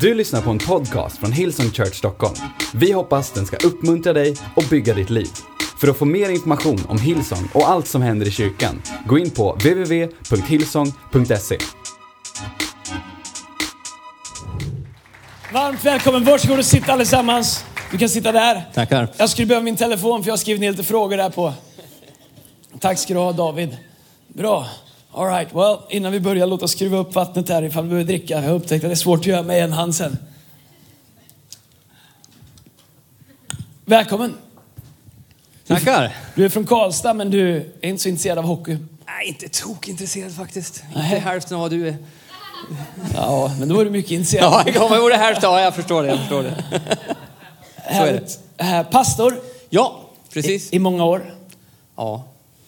[0.00, 2.34] Du lyssnar på en podcast från Hillsong Church Stockholm.
[2.74, 5.28] Vi hoppas den ska uppmuntra dig och bygga ditt liv.
[5.80, 9.30] För att få mer information om Hillsong och allt som händer i kyrkan, gå in
[9.30, 11.58] på www.hillsong.se.
[15.52, 17.64] Varmt välkommen, varsågod och sitt allesammans.
[17.90, 18.62] Du kan sitta där.
[18.74, 19.08] Tackar.
[19.16, 21.52] Jag skulle behöva min telefon för jag har skrivit ner lite frågor där på.
[22.80, 23.76] Tack ska du ha David.
[24.28, 24.66] Bra.
[25.12, 28.06] All right, well, innan vi börjar, låt oss skruva upp vattnet här ifall vi behöver
[28.06, 28.34] dricka.
[28.34, 30.18] Jag har upptäckt att det är svårt att göra med en hand sen.
[33.84, 34.34] Välkommen.
[35.66, 36.16] Tackar.
[36.34, 38.78] Du är från Karlstad men du är inte så intresserad av hockey.
[39.06, 40.84] Nej, inte tokintresserad faktiskt.
[40.94, 41.04] Nej.
[41.04, 41.96] Inte hälften av vad du är.
[43.14, 44.44] Ja, men då är du mycket intresserad.
[44.44, 45.50] Ja, jag kommer ihåg det hälften.
[45.50, 46.08] Ja, jag förstår det.
[46.08, 46.64] Jag förstår det.
[47.76, 48.38] Härligt.
[48.56, 50.00] Äh, pastor Ja,
[50.32, 50.72] precis.
[50.72, 51.34] i, i många år.
[51.96, 52.24] Ja,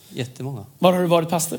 [0.09, 0.65] jättemånga.
[0.79, 1.59] Var har du varit pastor?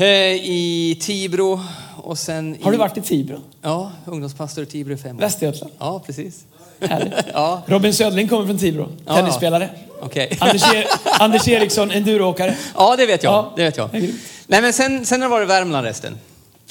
[0.00, 0.06] Eh,
[0.50, 1.60] I Tibro
[1.96, 3.38] och sen Har i, du varit i Tibro?
[3.62, 5.20] Ja, ungdomspastor i Tibro i fem år.
[5.20, 5.72] Västergötland?
[5.78, 6.44] Ja, precis.
[7.32, 9.14] Ja, Robin Södling kommer från Tibro, Ja.
[9.14, 9.68] tennisspelare.
[10.00, 10.36] okej.
[10.40, 12.56] Anders, E- Anders Eriksson, enduroåkare.
[12.76, 13.32] Ja, det vet jag.
[13.32, 13.52] Ja.
[13.56, 13.88] Det vet jag.
[13.92, 14.10] Det.
[14.46, 16.18] Nej, men sen, sen har det varit Värmland resten.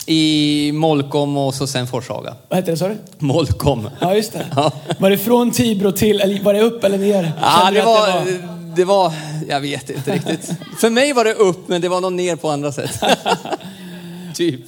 [0.05, 2.35] I Molkom och så sen Forshaga.
[2.49, 2.97] Vad hette det sa du?
[3.17, 3.89] Molkom.
[4.01, 4.45] Ja, just det.
[4.55, 4.71] Ja.
[4.99, 7.31] Var det från Tibro till, eller var det upp eller ner?
[7.41, 9.13] Ja, Kände det du att var, det var,
[9.49, 10.51] jag vet inte riktigt.
[10.79, 13.03] För mig var det upp, men det var nog ner på andra sätt.
[14.35, 14.61] typ.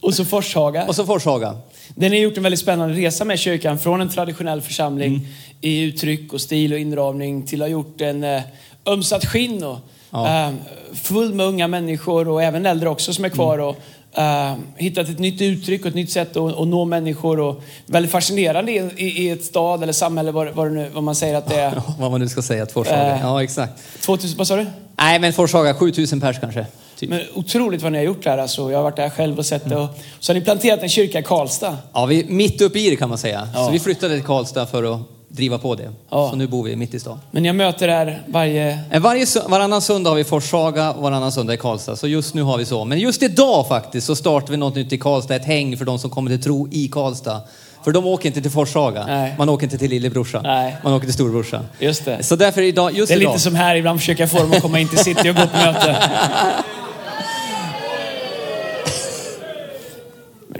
[0.00, 0.86] Och så Forshaga.
[0.86, 1.56] Och så Forshaga.
[1.94, 5.26] Den har gjort en väldigt spännande resa med kyrkan från en traditionell församling Mm.
[5.60, 8.42] i uttryck och stil och inramning till att ha gjort en eh,
[8.86, 9.78] ömsat skinn och
[10.10, 10.46] Ja.
[10.48, 10.52] eh,
[10.94, 13.66] full med unga människor och även äldre också som är kvar Mm.
[13.66, 13.76] och
[14.18, 18.12] eh, hittat ett nytt uttryck och ett nytt sätt att, att nå människor och väldigt
[18.12, 21.48] fascinerande i, i, i ett stad eller samhälle vad, vad, nu, vad man säger att
[21.48, 21.72] det är.
[21.74, 23.14] Ja, vad man nu ska säga, att Forshaga.
[23.14, 23.20] Eh.
[23.22, 23.72] Ja, exakt.
[24.00, 24.66] 2000, vad sa du?
[24.96, 26.66] Nej, men Forshaga, 7000 pers kanske.
[26.98, 27.10] Typ.
[27.10, 28.70] Men otroligt vad ni har gjort där alltså.
[28.70, 29.76] Jag har varit där själv och sett det.
[29.76, 29.88] Och,
[30.20, 31.76] så har ni planterat en kyrka i Karlstad.
[31.92, 33.48] Ja, vi är mitt uppe i det kan man säga.
[33.54, 33.64] Ja.
[33.66, 35.90] Så vi flyttade till Karlstad för att driva på det.
[36.10, 36.28] Ja.
[36.30, 37.18] Så nu bor vi mitt i stan.
[37.30, 38.78] Men jag möter er varje...
[38.90, 41.96] Eh, Varje, varannan söndag har vi Forshaga och varannan söndag i Karlstad.
[41.96, 42.84] Så just nu har vi så.
[42.84, 45.36] Men just idag faktiskt så startar vi något nytt i Karlstad.
[45.36, 47.40] Ett häng för de som kommer till tro i Karlstad.
[47.84, 49.04] För de åker inte till Forshaga.
[49.06, 49.34] Nej.
[49.38, 50.42] Man åker inte till lillebrorsan.
[50.42, 50.76] Nej.
[50.84, 51.64] Man åker till storebrorsan.
[51.78, 52.22] Just det.
[52.22, 53.32] Så därför idag, just Det är idag.
[53.32, 55.46] lite som här, ibland försöker jag få dem att komma in till city och gå
[55.46, 55.96] på möte.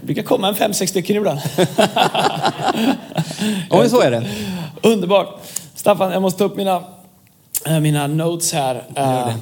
[0.08, 1.40] brukar komma en fem, sex stycken ibland.
[3.70, 4.26] Ja, men så är det.
[4.82, 5.40] Underbart.
[5.74, 6.84] Staffan, jag måste ta upp mina,
[7.66, 8.84] eh, mina notes här.
[8.96, 9.34] Eh,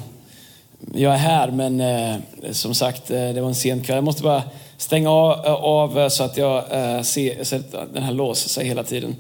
[0.94, 2.16] Jag är här, men eh,
[2.50, 3.94] som sagt, det var en sen kväll.
[3.97, 4.43] Jag måste bara
[4.76, 6.65] stänga av, så att jag
[7.06, 9.16] ser så att den här låser sig hela tiden.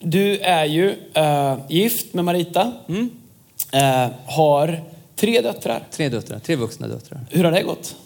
[0.00, 0.94] Du är ju
[1.68, 2.72] gift med Marita.
[2.88, 3.10] Mm.
[4.26, 4.80] Har
[5.16, 5.82] tre döttrar.
[5.90, 7.20] Tre döttrar, tre vuxna döttrar.
[7.30, 7.96] Hur har det gått?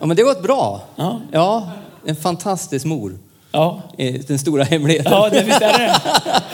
[0.00, 0.80] Ja, men det har gått bra.
[0.96, 1.20] Ja.
[1.32, 1.68] Ja,
[2.06, 3.18] en fantastisk mor.
[3.52, 3.82] Ja,
[4.28, 5.12] Den stora hemligheten.
[5.12, 6.00] ja det, visst är det.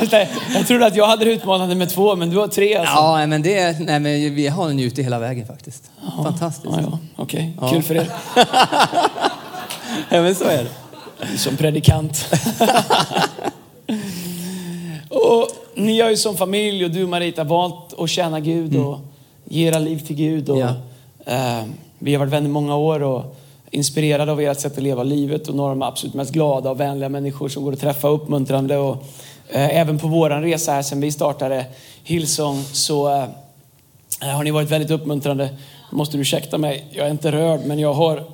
[0.01, 0.29] Visst är det.
[0.55, 2.95] Jag trodde att jag hade utmanande med två, men du har tre alltså.
[2.95, 5.91] Ja, men det, nej, men vi har njutit hela vägen faktiskt.
[6.23, 6.75] Fantastiskt.
[6.77, 7.57] Ja, ja, okej.
[7.61, 7.69] Ja.
[7.69, 8.07] Kul för er.
[10.09, 11.39] Ja, men så är det.
[11.39, 12.27] Som predikant.
[15.09, 18.99] och ni har ju som familj och du Marita valt att tjäna Gud och
[19.45, 20.49] ge era liv till Gud.
[20.51, 20.69] Och, Ja.
[21.27, 21.65] eh,
[22.05, 23.37] vi har varit vänner många år och
[23.71, 26.81] inspirerade av ert sätt att leva livet och några av de absolut mest glada och
[26.81, 28.77] vänliga människor som går att träffa uppmuntrande.
[28.77, 29.05] Och,
[29.49, 31.67] eh, även på våran resa här sen vi startade
[32.03, 33.09] Hillsong så
[34.21, 35.49] eh, har ni varit väldigt uppmuntrande.
[35.93, 38.25] Måste du ursäkta mig, jag är inte rörd men jag har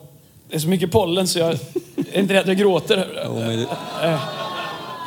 [0.48, 1.50] det är så mycket pollen så jag
[2.12, 2.98] är inte rädd att jag gråter.
[4.02, 4.20] Eh,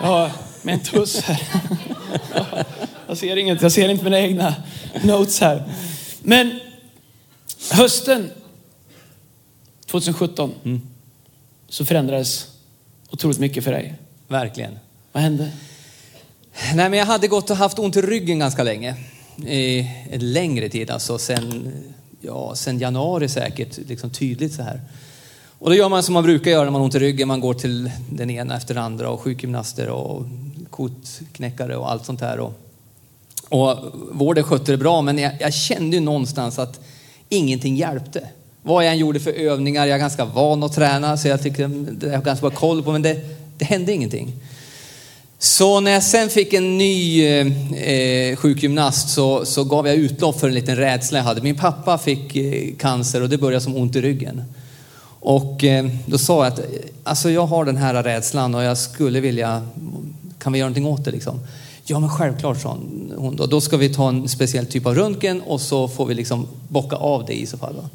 [0.01, 0.31] Jag har
[0.61, 1.41] med en tuss här.
[3.07, 4.55] Jag ser inget, jag ser inte mina egna
[5.03, 5.63] notes här.
[6.21, 6.59] Men
[7.71, 8.31] hösten
[9.93, 10.51] 2017
[11.69, 12.47] så förändrades
[13.09, 13.93] otroligt mycket för dig.
[14.27, 14.79] Verkligen.
[15.11, 15.51] Vad hände?
[16.75, 18.95] Nej, men jag hade gått och haft ont i ryggen ganska länge.
[19.47, 21.73] I en längre tid, alltså sen,
[22.21, 24.81] ja, sen januari säkert, liksom tydligt så här.
[25.59, 27.27] Och då gör man som man brukar göra när man har ont i ryggen.
[27.27, 30.25] Man går till den ena efter den andra och sjukgymnaster och
[30.69, 32.39] kotknäckare och allt sånt här.
[32.39, 32.53] Och,
[33.49, 33.77] och
[34.11, 36.79] vården skötte det bra, men jag, jag kände ju någonstans att
[37.29, 38.29] ingenting hjälpte.
[38.63, 41.67] Vad jag än gjorde för övningar, jag är ganska van att träna så jag tycker
[41.91, 43.17] det har ganska bra koll på, men det,
[43.57, 44.33] det hände ingenting.
[45.39, 50.47] Så när jag sen fick en ny eh, sjukgymnast så, så gav jag utlopp för
[50.47, 51.41] en liten rädsla jag hade.
[51.41, 54.43] Min pappa fick eh, cancer och det började som ont i ryggen.
[55.19, 56.65] Och eh, då sa jag att eh,
[57.03, 59.67] alltså jag har den här rädslan och jag skulle vilja,
[60.39, 61.39] kan vi göra någonting åt det liksom?
[61.85, 62.77] Ja men självklart sa
[63.15, 63.45] hon då.
[63.45, 66.95] Då ska vi ta en speciell typ av röntgen och så får vi liksom bocka
[66.95, 67.75] av det i så fall.
[67.75, 67.89] Va?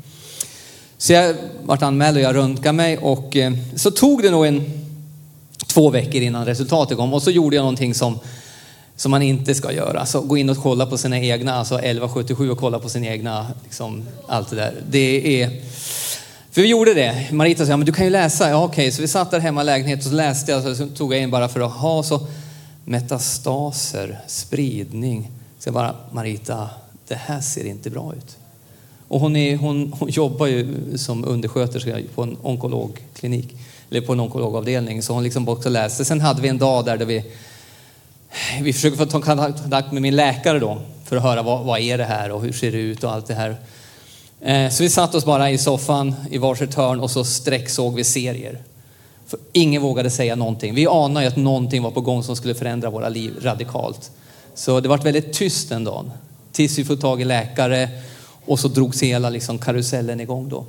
[0.99, 1.35] Så jag
[1.65, 4.65] vart anmäld och jag röntgade mig och eh, så tog det nog en
[5.67, 7.15] två veckor innan resultatet kom.
[7.15, 8.19] Och så gjorde jag någonting som,
[8.97, 10.07] som man inte ska göra.
[10.07, 13.47] Så gå in och kolla på sina egna, alltså 1177 och kolla på sina egna,
[13.65, 14.75] liksom, allt det där.
[14.91, 15.51] Det är...
[16.51, 17.27] För vi gjorde det.
[17.33, 18.51] Marita sa, ja, men du kan ju läsa.
[18.51, 18.93] Ja, okej.
[18.93, 20.77] Så vi satt där hemma i lägenheten och så läste jag.
[20.77, 22.27] Så tog jag in bara för att ha så
[22.85, 25.31] metastaser, spridning.
[25.59, 26.71] Så jag bara, Marita,
[27.09, 28.37] det här ser inte bra ut.
[29.09, 30.67] Och hon, är, hon, hon jobbar ju
[30.99, 33.57] som undersköterska på en onkologklinik,
[33.91, 36.05] eller på en onkologavdelning, så hon liksom också läste.
[36.05, 37.25] Sen hade vi en dag där, där vi,
[38.63, 41.99] vi försökte få ta kontakt med min läkare då, för att höra vad, vad är
[41.99, 43.57] det här och hur ser det ut och allt det här.
[44.41, 48.05] Eh, så vi satt oss bara i soffan i varsitt hörn och så sträcksåg vi
[48.05, 48.63] serier.
[49.27, 50.75] För ingen vågade säga någonting.
[50.75, 54.11] Vi anade ju att någonting var på gång som skulle förändra våra liv radikalt.
[54.55, 56.11] Så det var väldigt tyst den dagen.
[56.53, 57.89] Tills vi får tag i läkare
[58.49, 60.65] och så drogs hela liksom karusellen igång då.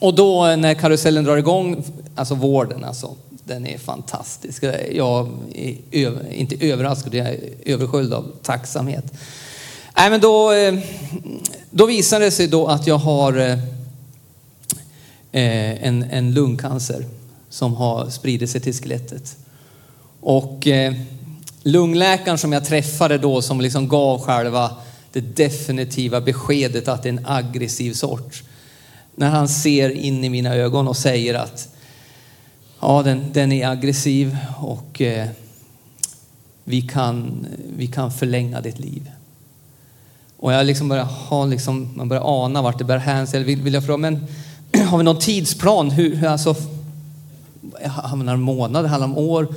[0.00, 1.84] Och då eh, när karusellen drar igång,
[2.14, 3.14] alltså vården alltså,
[3.44, 4.62] den är fantastisk.
[4.94, 9.04] Jag är över, inte överraskad, jag är översköljd av tacksamhet.
[9.96, 10.74] Nej, men då, eh,
[11.70, 13.58] då visade det sig då att jag har eh,
[15.32, 17.04] en, en lungcancer
[17.50, 19.36] som har spridit sig till skelettet.
[20.20, 20.66] Och
[21.62, 24.70] lungläkaren som jag träffade då som liksom gav själva
[25.12, 28.42] det definitiva beskedet att det är en aggressiv sort.
[29.14, 31.68] När han ser in i mina ögon och säger att
[32.80, 35.28] ja, den, den är aggressiv och eh,
[36.64, 39.10] vi, kan, vi kan förlänga ditt liv.
[40.36, 43.26] Och jag liksom börjar ha, liksom, man börjar ana vart det bär hän.
[43.26, 44.26] Så vill, vill jag fråga, men
[44.88, 45.90] har vi någon tidsplan?
[45.90, 46.54] Hur, alltså,
[47.84, 49.48] handlar om månader, handlar om år?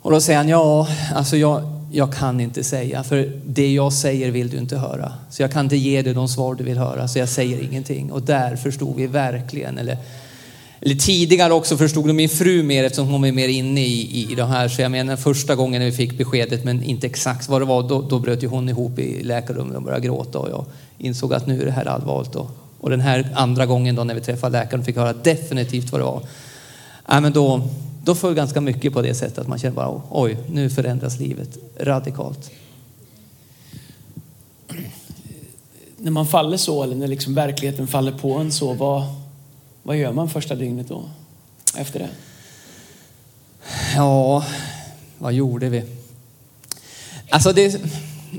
[0.00, 4.30] Och då säger han, ja, alltså jag, jag kan inte säga, för det jag säger
[4.30, 5.12] vill du inte höra.
[5.30, 8.12] Så jag kan inte ge dig de svar du vill höra, så jag säger ingenting.
[8.12, 9.96] Och där förstod vi verkligen, eller,
[10.80, 14.34] eller tidigare också förstod du min fru mer eftersom hon är mer inne i, i
[14.34, 14.68] det här.
[14.68, 17.88] Så jag menar första gången när vi fick beskedet, men inte exakt vad det var,
[17.88, 20.64] då, då bröt ju hon ihop i läkarrummet och började gråta och jag
[20.98, 22.32] insåg att nu är det här allvarligt.
[22.32, 22.50] Då.
[22.80, 26.04] Och den här andra gången då när vi träffade läkaren fick höra definitivt vad det
[26.04, 26.22] var.
[27.08, 27.68] Ja, men då,
[28.08, 31.58] då föll ganska mycket på det sättet att man känner bara oj, nu förändras livet
[31.80, 32.50] radikalt.
[35.96, 39.02] När man faller så, eller när liksom verkligheten faller på en så, vad,
[39.82, 41.08] vad gör man första dygnet då?
[41.76, 42.08] Efter det?
[43.96, 44.44] Ja,
[45.18, 45.84] vad gjorde vi?
[47.30, 47.80] Alltså det,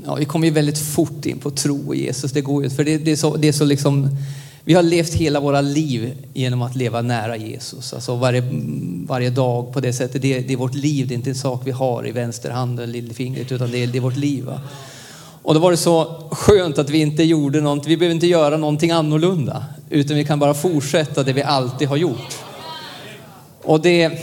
[0.04, 2.32] ja, vi kom ju väldigt fort in på tro och Jesus.
[2.32, 4.16] Det går ju, för det, det, är så, det är så liksom
[4.64, 7.92] vi har levt hela våra liv genom att leva nära Jesus.
[7.92, 8.42] Alltså varje,
[9.06, 10.22] varje dag på det sättet.
[10.22, 13.52] Det, det är vårt liv, det är inte en sak vi har i vänsterhanden, lillfingret,
[13.52, 14.44] utan det är, det är vårt liv.
[14.44, 14.60] Va?
[15.42, 18.56] Och då var det så skönt att vi inte gjorde något, vi behöver inte göra
[18.56, 19.64] någonting annorlunda.
[19.90, 22.38] Utan vi kan bara fortsätta det vi alltid har gjort.
[23.62, 24.18] Och det,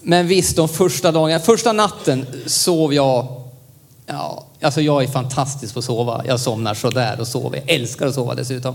[0.00, 3.42] men visst, de första dagarna, första natten sov jag
[4.06, 6.22] Ja, alltså jag är fantastisk på att sova.
[6.26, 7.62] Jag somnar sådär och sover.
[7.66, 8.74] Jag älskar att sova dessutom.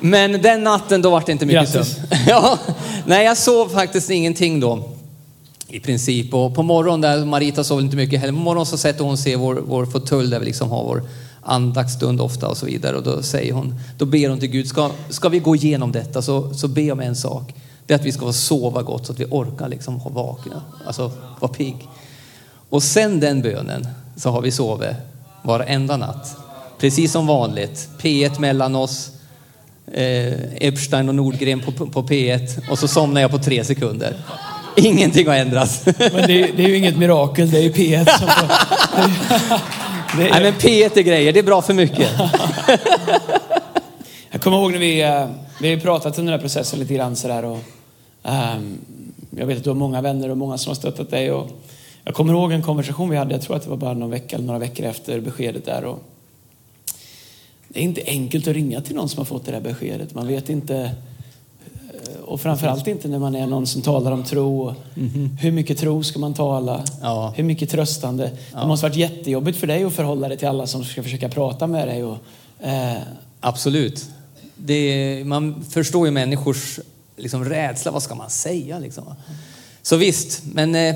[0.00, 1.86] Men den natten då var det inte mycket sömn.
[2.26, 2.58] ja,
[3.06, 4.88] nej, jag sov faktiskt ingenting då.
[5.68, 6.34] I princip.
[6.34, 8.32] Och på morgonen, där Marita sov inte mycket heller.
[8.32, 11.02] På morgonen så sätter hon sig i vår, vår fåtölj där vi liksom har vår
[11.42, 12.96] andaktsstund ofta och så vidare.
[12.96, 16.22] Och då säger hon, då ber hon till Gud, ska, ska vi gå igenom detta
[16.22, 17.54] så, så be om en sak.
[17.86, 21.12] Det är att vi ska sova gott så att vi orkar liksom vara vakna, alltså
[21.40, 21.88] vara pigg.
[22.70, 24.96] Och sen den bönen så har vi sovit
[25.42, 26.36] varenda natt.
[26.78, 27.88] Precis som vanligt.
[28.00, 29.10] P1 mellan oss,
[29.92, 30.32] eh,
[30.68, 34.16] Epstein och Nordgren på, på P1 och så somnar jag på tre sekunder.
[34.76, 35.86] Ingenting har ändrats.
[35.86, 38.48] Men det, det är ju inget mirakel, det är ju P1 som får...
[40.16, 40.30] Det är...
[40.30, 42.08] Nej men P1 är grejer, det är bra för mycket.
[44.30, 45.26] jag kommer ihåg när vi, eh,
[45.60, 47.58] vi har pratat om den här processen lite grann sådär och
[48.22, 48.78] um,
[49.30, 51.50] jag vet att du har många vänner och många som har stöttat dig och
[52.04, 54.36] jag kommer ihåg en konversation vi hade, jag tror att det var bara någon vecka
[54.36, 56.02] eller några veckor efter beskedet där och
[57.72, 60.14] det är inte enkelt att ringa till någon som har fått det där beskedet.
[60.14, 64.74] Man vet inte, eh, och framförallt inte när man är någon som talar om tro.
[64.96, 65.36] Mm.
[65.40, 66.84] Hur mycket tro ska man tala?
[67.02, 67.32] Ja.
[67.36, 68.30] Hur mycket tröstande?
[68.52, 68.60] Ja.
[68.60, 71.66] Det måste varit jättejobbigt för dig att förhålla dig till alla som ska försöka prata
[71.66, 72.04] med dig.
[72.04, 72.18] Och,
[72.60, 72.96] eh...
[73.40, 74.08] Absolut.
[74.56, 76.80] Det, man förstår ju människors
[77.16, 77.92] liksom, rädsla.
[77.92, 78.78] Vad ska man säga?
[78.78, 79.04] Liksom?
[79.82, 80.94] Så visst, men eh,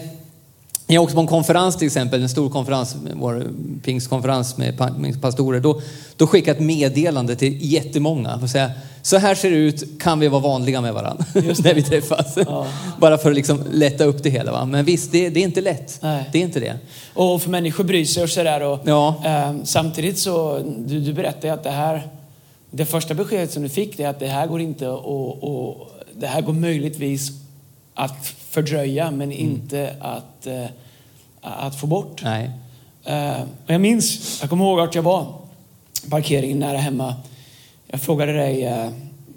[0.86, 3.46] jag åkte på en konferens till exempel, en stor konferens, vår
[3.84, 5.60] pingstkonferens med pastorer.
[5.60, 5.80] Då,
[6.16, 8.70] då skickade jag ett meddelande till jättemånga och säga,
[9.02, 12.38] så här ser det ut, kan vi vara vanliga med varandra när vi träffas?
[12.46, 12.66] Ja.
[12.98, 14.52] Bara för att liksom lätta upp det hela.
[14.52, 14.64] Va?
[14.64, 15.98] Men visst, det, det är inte lätt.
[16.02, 16.24] Nej.
[16.32, 16.78] Det är inte det.
[17.14, 18.62] Och för människor bryr sig och sådär.
[18.62, 19.22] Och, ja.
[19.24, 22.08] eh, samtidigt så, du, du berättade att det här,
[22.70, 26.26] det första beskedet som du fick, är att det här går inte och, och det
[26.26, 27.43] här går möjligtvis
[27.94, 30.66] att fördröja men inte att, eh,
[31.40, 32.20] att få bort.
[32.24, 32.50] Nej.
[33.04, 35.26] Eh, och jag minns, jag kommer ihåg vart jag var,
[36.10, 37.14] parkeringen nära hemma.
[37.86, 38.90] Jag frågade dig, eh,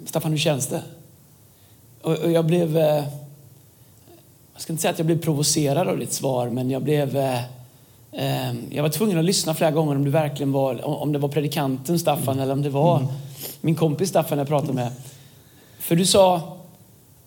[0.06, 0.82] Staffan hur känns det?
[2.02, 3.04] Och, och jag blev, eh,
[4.54, 7.44] jag ska inte säga att jag blev provocerad av ditt svar, men jag blev eh,
[8.12, 11.30] eh, jag var tvungen att lyssna flera gånger om det verkligen var, om det var
[11.30, 13.08] predikanten Staffan eller om det var
[13.62, 14.92] min kompis Staffan jag pratade med.
[15.80, 16.57] För du sa,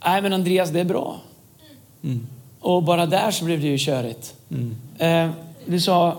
[0.04, 1.20] nej men Andreas det är bra.
[2.60, 4.34] Och bara där så blev det ju körigt.
[4.98, 5.30] Eh,
[5.66, 6.16] du sa,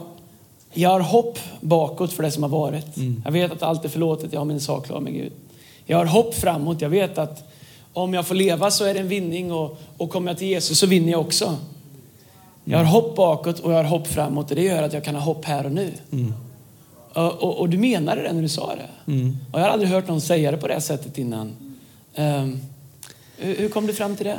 [0.74, 2.98] jag har hopp bakåt för det som har varit.
[3.26, 5.32] Jag vet att allt är förlåtet, jag har min sak klar med Gud.
[5.86, 7.52] Jag har hopp framåt, jag vet att
[7.94, 10.80] om jag får leva så är det en vinning och, och kommer jag till Jesus
[10.80, 11.56] så vinner jag också.
[12.64, 15.16] Jag har hopp bakåt och jag har hopp framåt och det gör att jag kan
[15.16, 15.92] ha hopp här och nu.
[17.14, 19.12] Och, och, och du menade det när du sa det.
[19.52, 21.52] Och jag har aldrig hört någon säga det på det sättet innan.
[22.16, 22.60] Ehm,
[23.42, 24.38] hur, hur kom du fram till det?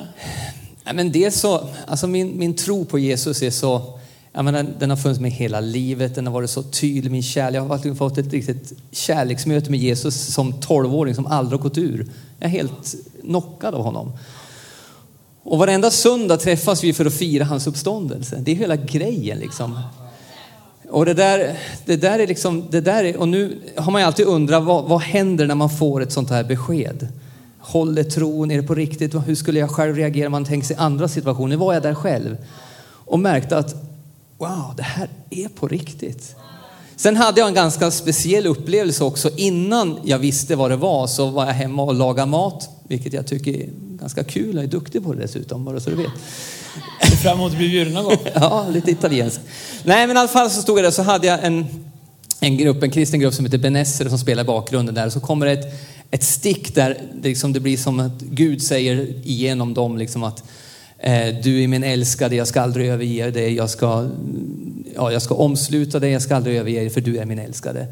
[0.94, 3.98] Men det så, alltså min, min tro på Jesus är så,
[4.32, 7.58] jag menar, den har funnits med hela livet, den har varit så tydlig, min kärlek.
[7.58, 12.06] Jag har fått ett riktigt kärleksmöte med Jesus som tolvåring som aldrig har gått ur.
[12.38, 14.12] Jag är helt knockad av honom.
[15.42, 18.36] Och varenda söndag träffas vi för att fira hans uppståndelse.
[18.40, 19.80] Det är hela grejen liksom.
[20.90, 24.06] Och det där, det där är liksom, det där är, och nu har man ju
[24.06, 27.08] alltid undrat vad, vad händer när man får ett sånt här besked?
[27.62, 28.50] Håller tron?
[28.50, 29.14] Är det på riktigt?
[29.26, 31.56] Hur skulle jag själv reagera om man tänker sig andra situationer?
[31.56, 32.36] Var jag där själv
[33.04, 33.74] och märkte att
[34.38, 36.36] wow, det här är på riktigt.
[36.96, 39.30] Sen hade jag en ganska speciell upplevelse också.
[39.36, 43.26] Innan jag visste vad det var så var jag hemma och lagade mat, vilket jag
[43.26, 43.68] tycker är
[44.00, 44.54] ganska kul.
[44.54, 46.10] Jag är duktig på det dessutom, bara så du vet.
[47.08, 48.18] Ser fram emot att bli bjuden någon gång.
[48.34, 49.40] Ja, lite italiensk.
[49.84, 51.66] Nej, men i alla fall så stod jag där så hade jag en,
[52.40, 55.10] en grupp, en kristen grupp som heter Benesser som spelar i bakgrunden där.
[55.10, 55.64] Så kommer ett,
[56.14, 60.44] ett stick där det, liksom, det blir som att Gud säger igenom dem liksom att
[60.98, 64.08] eh, du är min älskade, jag ska aldrig överge dig, jag ska,
[64.96, 67.86] ja, jag ska omsluta dig, jag ska aldrig överge dig för du är min älskade.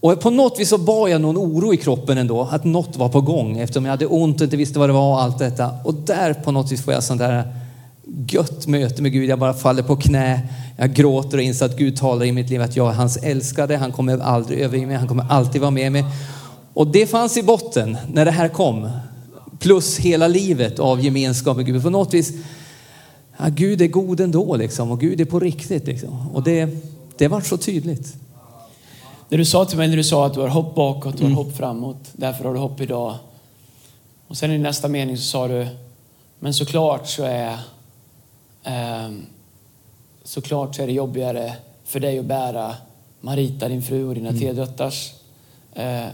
[0.00, 3.08] Och på något vis så bar jag någon oro i kroppen ändå, att något var
[3.08, 5.70] på gång eftersom jag hade ont och inte visste vad det var och allt detta.
[5.84, 7.54] Och där på något vis får jag sånt där
[8.28, 9.30] gött möte med Gud.
[9.30, 12.62] Jag bara faller på knä, jag gråter och inser att Gud talar i mitt liv
[12.62, 13.76] att jag är hans älskade.
[13.76, 16.04] Han kommer aldrig överge mig, han kommer alltid vara med mig.
[16.74, 18.90] Och det fanns i botten när det här kom.
[19.58, 21.82] Plus hela livet av gemenskap med Gud.
[21.82, 22.32] På något vis,
[23.38, 26.30] ja, Gud är god ändå liksom och Gud är på riktigt liksom.
[26.34, 26.68] Och det,
[27.16, 28.16] det var så tydligt.
[29.28, 31.30] Det du sa till mig när du sa att du har hopp bakåt, du har
[31.30, 33.14] hopp framåt, därför har du hopp idag.
[34.28, 35.66] Och sen i nästa mening så sa du,
[36.38, 37.58] men såklart så är
[38.64, 39.22] ehm,
[40.24, 41.52] såklart så är det jobbigare
[41.84, 42.74] för dig att bära
[43.20, 45.19] Marita, din fru och dina tre döttars eh,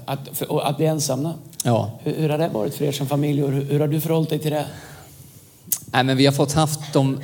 [0.05, 1.35] att, för, att bli ensamma.
[1.65, 1.91] Ja.
[2.03, 4.31] Hur, hur har det varit för er som familj och hur, hur har du förhållit
[4.31, 4.67] dig till det?
[5.87, 7.21] Nej, men vi har fått haft de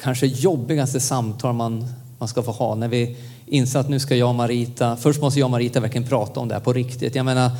[0.00, 1.86] kanske jobbigaste samtal man,
[2.18, 5.40] man ska få ha när vi inser att nu ska jag och Marita, först måste
[5.40, 7.14] jag och Marita verkligen prata om det här på riktigt.
[7.14, 7.50] Jag menar,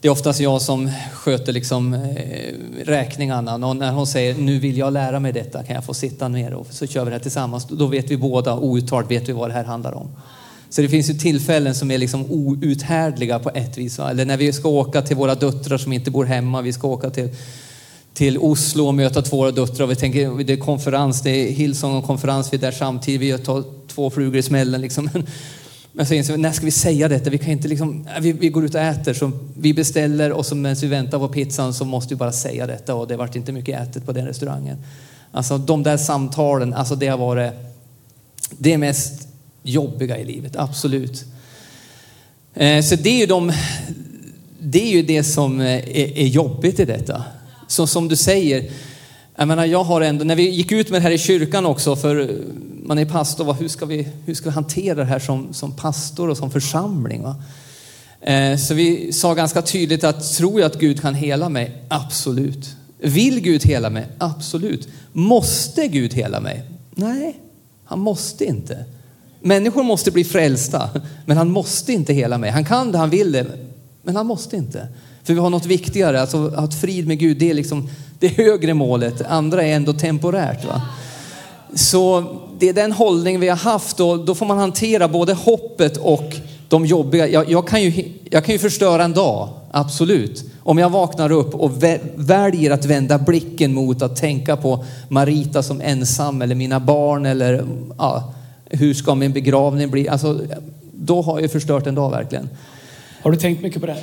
[0.00, 4.78] det är oftast jag som sköter liksom, eh, räkningarna och när hon säger nu vill
[4.78, 7.22] jag lära mig detta, kan jag få sitta ner och så kör vi det här
[7.22, 7.66] tillsammans.
[7.68, 10.08] Då vet vi båda, outtalat vet vi vad det här handlar om.
[10.74, 13.98] Så det finns ju tillfällen som är liksom outhärdliga på ett vis.
[13.98, 14.10] Va?
[14.10, 17.10] Eller när vi ska åka till våra döttrar som inte bor hemma, vi ska åka
[17.10, 17.28] till
[18.14, 19.86] till Oslo och möta två döttrar.
[19.86, 23.44] Vi tänker, det är konferens, det är Hillsong och konferens, vi är där samtidigt, vi
[23.44, 24.80] tar två flugor i smällen.
[24.80, 25.10] Liksom.
[25.92, 27.30] Men så inser vi, när ska vi säga detta?
[27.30, 30.46] Vi kan inte liksom, äh, vi, vi går ut och äter, så vi beställer och
[30.46, 33.36] så medan vi väntar på pizzan så måste vi bara säga detta och det vart
[33.36, 34.76] inte mycket ätet på den restaurangen.
[35.32, 37.52] Alltså de där samtalen, alltså det har varit
[38.50, 39.28] det mest
[39.64, 41.24] jobbiga i livet, absolut.
[42.54, 43.52] Eh, så det är ju, de,
[44.60, 47.24] det, är ju det som eh, är, är jobbigt i detta.
[47.68, 48.70] Så som du säger,
[49.36, 51.96] jag menar jag har ändå, när vi gick ut med det här i kyrkan också,
[51.96, 52.38] för
[52.82, 56.30] man är pastor, hur ska vi, hur ska vi hantera det här som, som pastor
[56.30, 57.22] och som församling?
[57.22, 57.36] Va?
[58.20, 61.82] Eh, så vi sa ganska tydligt att tror jag att Gud kan hela mig?
[61.88, 62.76] Absolut.
[62.98, 64.06] Vill Gud hela mig?
[64.18, 64.88] Absolut.
[65.12, 66.64] Måste Gud hela mig?
[66.90, 67.40] Nej,
[67.84, 68.84] han måste inte.
[69.46, 70.90] Människor måste bli frälsta,
[71.26, 72.50] men han måste inte hela mig.
[72.50, 73.46] Han kan det, han vill det,
[74.02, 74.88] men han måste inte.
[75.24, 78.74] För vi har något viktigare, alltså att frid med Gud, det är liksom det högre
[78.74, 79.22] målet.
[79.28, 80.64] Andra är ändå temporärt.
[80.64, 80.82] Va?
[81.74, 82.24] Så
[82.58, 86.36] det är den hållning vi har haft och då får man hantera både hoppet och
[86.68, 87.28] de jobbiga.
[87.28, 90.44] Jag, jag, kan, ju, jag kan ju förstöra en dag, absolut.
[90.62, 91.82] Om jag vaknar upp och
[92.14, 97.64] väljer att vända blicken mot att tänka på Marita som ensam eller mina barn eller
[97.98, 98.34] ja,
[98.76, 100.08] hur ska min begravning bli?
[100.08, 100.40] Alltså,
[100.92, 102.48] då har jag förstört en dag verkligen.
[103.22, 103.96] Har du tänkt mycket på det?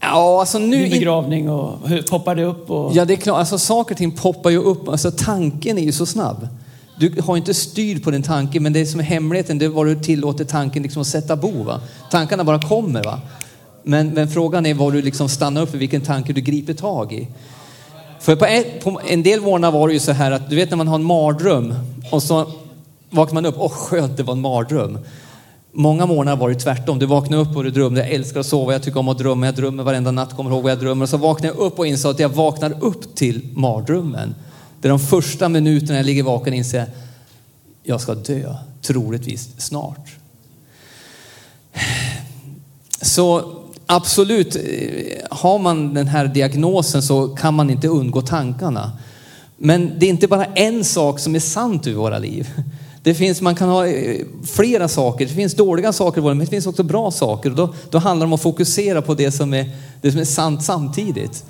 [0.00, 0.76] Ja, alltså nu...
[0.76, 2.70] Din in- begravning och hur poppar det upp?
[2.70, 2.96] Och...
[2.96, 3.38] Ja, det är klart.
[3.38, 4.88] Alltså, saker och ting poppar ju upp.
[4.88, 6.48] Alltså, tanken är ju så snabb.
[6.98, 9.86] Du har inte styr på din tanke, men det som är hemligheten, det är vad
[9.86, 11.62] du tillåter tanken liksom att sätta bo.
[11.62, 11.80] Va?
[12.10, 13.04] Tankarna bara kommer.
[13.04, 13.20] Va?
[13.82, 17.12] Men, men frågan är vad du liksom stannar upp för, vilken tanke du griper tag
[17.12, 17.28] i.
[18.20, 20.70] För på, ett, på en del morgnar var det ju så här att, du vet
[20.70, 21.74] när man har en mardröm
[22.10, 22.46] och så
[23.12, 24.98] vaknar man upp, åh skönt det var en mardröm.
[25.72, 26.98] Många morgnar var det tvärtom.
[26.98, 29.46] Du vaknar upp och du drömde, jag älskar att sova, jag tycker om att drömma,
[29.46, 31.02] jag drömmer varenda natt, kommer ihåg vad jag drömmer.
[31.02, 34.34] Och så vaknar jag upp och inser att jag vaknar upp till mardrömmen.
[34.80, 36.86] Det är de första minuterna jag ligger vaken och inser,
[37.82, 40.16] jag ska dö, troligtvis snart.
[43.02, 43.52] Så
[43.86, 44.62] absolut, eh,
[45.30, 48.92] har man den här diagnosen så kan man inte undgå tankarna.
[49.56, 52.48] Men det är inte bara en sak som är sant i våra liv.
[53.02, 55.26] Det finns, man kan ha eh, flera saker.
[55.26, 57.50] Det finns dåliga saker i våra men det finns också bra saker.
[57.50, 60.24] Och då, då handlar det om att fokusera på det som är, det som är
[60.24, 61.44] sant samtidigt.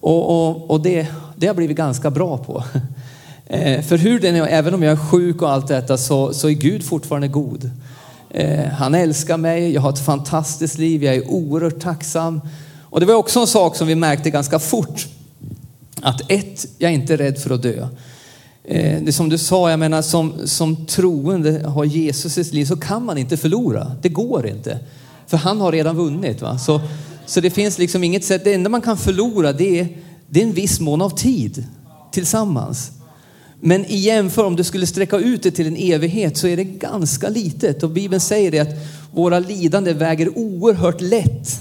[0.00, 2.64] Och, och, och det, det har jag blivit ganska bra på.
[3.48, 6.48] Eh, för hur den är, även om jag är sjuk och allt detta så, så
[6.48, 7.70] är Gud fortfarande god.
[8.30, 12.40] Eh, han älskar mig, jag har ett fantastiskt liv, jag är oerhört tacksam.
[12.82, 15.06] Och det var också en sak som vi märkte ganska fort.
[16.02, 17.88] Att ett, jag är inte rädd för att dö.
[18.68, 22.64] Eh, det som du sa, jag menar som, som troende har Jesus i sitt liv
[22.64, 23.92] så kan man inte förlora.
[24.02, 24.78] Det går inte.
[25.26, 26.42] För han har redan vunnit.
[26.42, 26.58] Va?
[26.58, 26.80] Så,
[27.26, 29.88] så det finns liksom inget sätt, det enda man kan förlora det är,
[30.28, 31.66] det är en viss mån av tid
[32.12, 32.90] tillsammans.
[33.60, 36.64] Men i jämför om du skulle sträcka ut det till en evighet så är det
[36.64, 37.82] ganska litet.
[37.82, 38.74] Och Bibeln säger det att
[39.12, 41.60] våra lidande väger oerhört lätt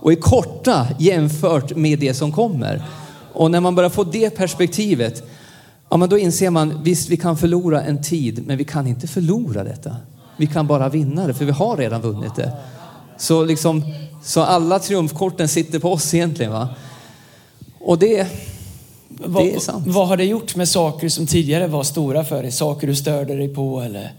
[0.00, 2.82] och är korta jämfört med det som kommer.
[3.32, 5.22] Och när man börjar få det perspektivet,
[5.92, 9.06] ja men då inser man visst vi kan förlora en tid, men vi kan inte
[9.06, 9.96] förlora detta.
[10.36, 12.52] Vi kan bara vinna det, för vi har redan vunnit det.
[13.18, 13.84] Så liksom,
[14.24, 16.68] så alla triumfkorten sitter på oss egentligen va.
[17.80, 18.26] Och det,
[19.08, 19.84] vad, det är sant.
[19.86, 22.52] vad har det gjort med saker som tidigare var stora för dig?
[22.52, 24.12] Saker du störde dig på eller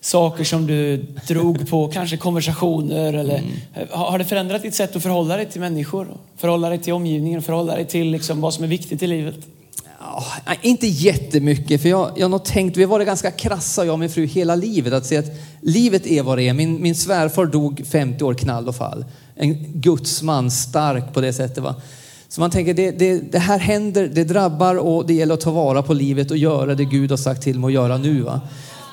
[0.00, 3.88] saker som du drog på, kanske konversationer eller Mm.
[3.90, 6.08] har har det förändrat ditt sätt att förhålla dig till människor?
[6.36, 9.36] Förhålla dig till omgivningen, förhålla dig till liksom vad som är viktigt i livet?
[10.00, 13.92] Oh, inte jättemycket, för jag, jag har nog tänkt, vi har varit ganska krassa jag
[13.92, 16.54] och min fru hela livet, att se att livet är vad det är.
[16.54, 19.04] Min, min svärfar dog 50 år knall och fall.
[19.36, 21.58] En gudsman, stark på det sättet.
[21.64, 21.74] Va?
[22.28, 25.50] Så man tänker, det, det, det här händer, det drabbar och det gäller att ta
[25.50, 28.20] vara på livet och göra det Gud har sagt till mig att göra nu.
[28.20, 28.40] Va?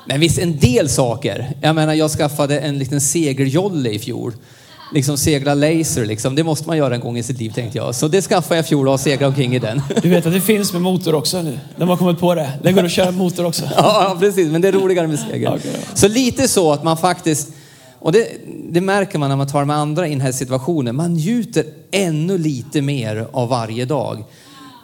[0.06, 1.52] Men visst, en del saker.
[1.60, 4.32] Jag menar, jag skaffade en liten segeljolle i fjol.
[4.94, 6.34] Liksom segla laser liksom.
[6.34, 7.94] Det måste man göra en gång i sitt liv tänkte jag.
[7.94, 9.82] Så det skaffade jag i fjol och seglade omkring i den.
[10.02, 11.58] Du vet att det finns med motor också nu.
[11.76, 12.50] De har kommit på det.
[12.62, 13.64] Det går att köra motor också.
[13.76, 14.52] Ja, precis.
[14.52, 15.60] Men det är roligare med segel.
[15.64, 15.70] Ja.
[15.94, 17.48] Så lite så att man faktiskt,
[17.98, 18.28] och det,
[18.70, 22.38] det märker man när man tar med andra i den här situationen, man njuter ännu
[22.38, 24.18] lite mer av varje dag.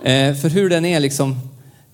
[0.04, 1.40] Eh, för hur den är liksom,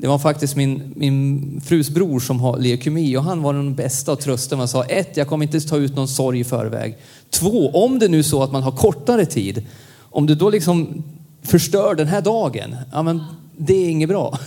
[0.00, 4.12] det var faktiskt min, min frus bror som har leukemi och han var den bästa
[4.12, 4.56] att trösta.
[4.56, 6.96] Man sa ett, jag kommer inte ta ut någon sorg i förväg.
[7.30, 9.66] Två, om det nu är så att man har kortare tid,
[10.00, 11.02] om du då liksom
[11.42, 13.24] förstör den här dagen, ja men
[13.56, 14.38] det är inget bra.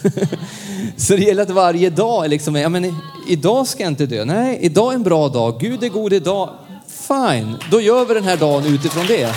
[0.97, 2.95] Så det gäller att varje dag är liksom, ja men
[3.29, 4.25] idag ska jag inte dö.
[4.25, 5.59] Nej, idag är en bra dag.
[5.59, 6.49] Gud är god idag.
[6.87, 9.35] Fine, då gör vi den här dagen utifrån det.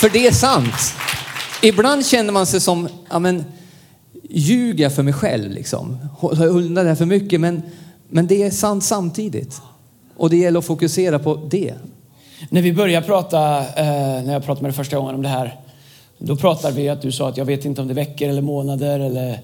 [0.00, 1.03] För det är sant.
[1.64, 3.44] Ibland känner man sig som, ja men,
[4.30, 5.98] ljuger jag för mig själv liksom?
[6.22, 7.40] Jag undan det här för mycket?
[7.40, 7.62] Men,
[8.08, 9.60] men det är sant samtidigt.
[10.16, 11.74] Och det gäller att fokusera på det.
[12.48, 15.60] När vi började prata, eh, när jag pratade med dig första gången om det här,
[16.18, 18.42] då pratade vi att du sa att jag vet inte om det är veckor eller
[18.42, 19.38] månader eller eh,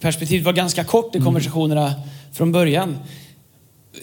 [0.00, 1.92] perspektivet var ganska kort i konversationerna
[2.32, 2.98] från början.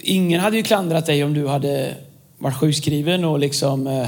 [0.04, 1.94] Ingen hade ju klandrat dig om du hade
[2.38, 4.08] varit sjukskriven och liksom eh,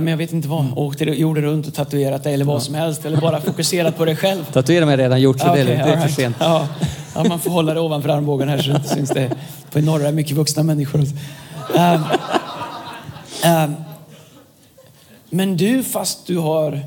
[0.00, 0.78] men jag vet inte vad.
[0.78, 3.04] Åkte, gjorde runt och tatuerat dig eller vad som helst.
[3.04, 4.44] Eller bara fokuserat på dig själv.
[4.52, 6.14] Tatuera mig redan gjort så Ja, det, är, all för right.
[6.14, 6.36] sent.
[6.40, 6.68] Ja,
[7.14, 9.30] ja, man får hålla det ovanför armbågen här så det inte syns det.
[9.70, 11.00] På norra är mycket vuxna människor.
[11.00, 12.04] Um,
[13.44, 13.74] um,
[15.30, 16.80] men du, fast du har,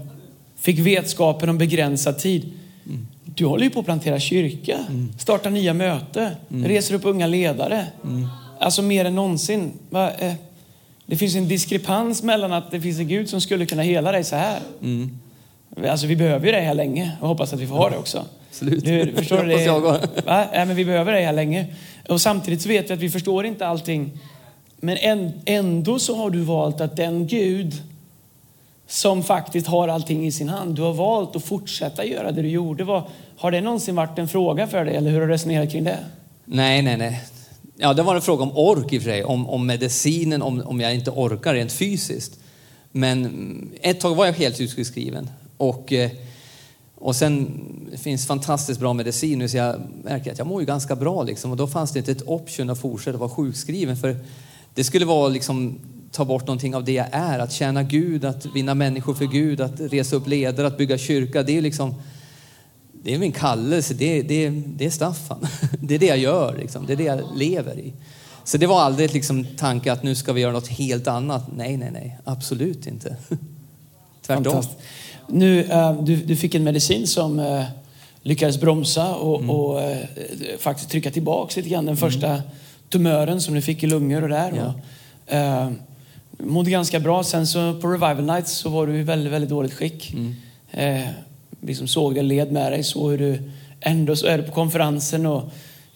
[0.59, 2.53] fick vetskapen om begränsad tid.
[3.25, 4.77] Du håller ju på att plantera kyrka,
[5.17, 7.85] starta nya möten, reser upp unga ledare.
[8.59, 9.71] Alltså mer än någonsin.
[9.89, 10.33] Va, eh,
[11.05, 14.23] Det finns en diskrepans mellan att det finns en Gud som skulle kunna hela dig
[14.23, 14.59] så här.
[15.89, 18.25] Alltså vi behöver ju dig här länge och hoppas att vi får ha det också.
[18.49, 18.85] Absolut.
[18.85, 19.47] Du, förstår du?
[19.47, 19.99] Det, jag va?
[20.25, 21.65] Nej, men vi behöver dig här länge.
[22.09, 24.11] Och samtidigt så vet vi att vi förstår inte allting.
[24.77, 27.73] Men än- ändå så har du valt att den Gud
[28.87, 32.49] som faktiskt har allting i sin hand, du har valt att fortsätta göra det du
[32.49, 33.03] gjorde.
[33.37, 35.97] Har det någonsin varit en fråga för dig eller hur har du resonerat kring det?
[36.45, 37.21] Nej, nej, nej
[37.77, 40.61] ja, det var en fråga om ork i och för sig, om, om medicinen, om,
[40.65, 42.39] om jag inte orkar rent fysiskt.
[42.91, 45.29] Men ett tag var jag helt utskriven.
[45.57, 46.11] Och, eh,
[46.95, 47.61] och sen
[47.91, 51.23] det finns fantastiskt bra medicin nu så jag märker att jag mår ju ganska bra
[51.23, 51.51] liksom.
[51.51, 53.97] Och då fanns det inte ett option att fortsätta vara sjukskriven.
[53.97, 54.17] För
[54.73, 55.79] det skulle vara liksom
[56.11, 57.39] ta bort någonting av det jag är.
[57.39, 61.43] Att tjäna Gud, att vinna människor för Gud, att resa upp ledare, att bygga kyrka.
[61.43, 61.95] Det är liksom
[63.05, 65.47] det är min kallelse, det, det, det är Staffan.
[65.79, 66.85] Det är det jag gör, liksom.
[66.85, 67.93] det är det jag lever i.
[68.43, 71.43] Så det var aldrig liksom tanke att nu ska vi göra något helt annat.
[71.57, 73.15] Nej, nej, nej, absolut inte.
[74.25, 74.63] Tvärtom.
[75.27, 77.63] Nu, uh, du, du, fick en medicin som uh,
[78.21, 79.49] lyckades bromsa och, mm.
[79.49, 79.97] och uh,
[80.59, 82.11] faktiskt trycka tillbaka lite grann den mm.
[82.11, 82.41] första
[82.89, 84.53] tumören som du fick i lungor och där.
[84.55, 85.67] Ja.
[86.37, 87.23] Och, mådde ganska bra.
[87.23, 90.13] Sen så på Revival Nights så var du i väldigt, väldigt dåligt skick.
[90.13, 90.35] Mm
[91.65, 93.39] vi som såg det led med dig, så hur du
[93.82, 95.43] ändå så är du på konferensen och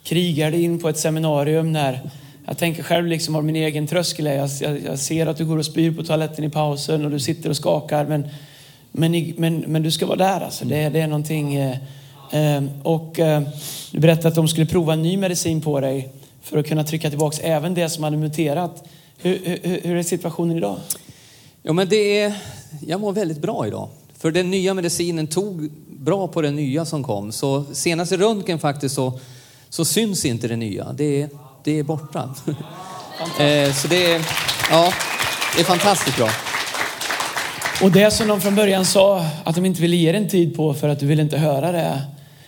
[0.03, 2.09] krigar dig in på ett seminarium när
[2.45, 4.25] jag tänker själv liksom har min egen tröskel.
[4.25, 7.19] Jag, jag, jag, ser att du går och spyr på toaletten i pausen och du
[7.19, 8.05] sitter och skakar.
[8.05, 8.27] Men,
[8.91, 10.65] men, men, men du ska vara där alltså.
[10.65, 11.55] Det, det är någonting.
[11.55, 11.77] Eh,
[12.31, 13.41] eh, och eh,
[13.91, 16.09] du berättade att de skulle prova en ny medicin på dig
[16.41, 18.83] för att kunna trycka tillbaks även det som hade muterat.
[19.17, 20.77] Hur, hur, hur är situationen idag?
[21.63, 22.33] Jo, men det är,
[22.87, 23.89] jag mår väldigt bra idag.
[24.19, 27.31] För den nya medicinen tog bra på det nya som kom.
[27.31, 29.19] Så senaste röntgen faktiskt så,
[29.69, 30.93] så syns inte det nya.
[30.93, 31.29] Det är,
[31.63, 32.35] det är borta.
[33.39, 34.27] eh, så det är,
[34.71, 34.93] ja,
[35.55, 36.29] det är fantastiskt bra.
[37.81, 40.73] Och det som de från början sa att de inte ville ge en tid på
[40.73, 42.01] för att du ville inte höra det.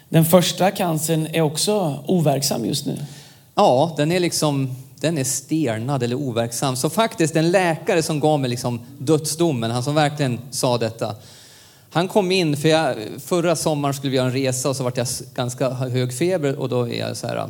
[0.10, 2.98] Den första cancern är också overksam just nu.
[3.56, 6.76] Ja, den är liksom den är stelnad eller overksam.
[6.76, 11.16] Så faktiskt den läkare som gav mig liksom dödsdomen, han som verkligen sa detta,
[11.94, 14.94] han kom in, för jag, förra sommaren skulle vi göra en resa och så var
[14.96, 17.48] jag ganska hög feber och då är jag så här äh,